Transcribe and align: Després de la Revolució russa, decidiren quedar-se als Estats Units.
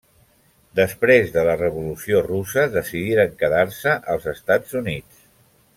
Després 0.79 1.29
de 1.35 1.43
la 1.49 1.53
Revolució 1.59 2.23
russa, 2.29 2.65
decidiren 2.79 3.39
quedar-se 3.43 3.95
als 4.15 4.27
Estats 4.37 4.79
Units. 4.85 5.27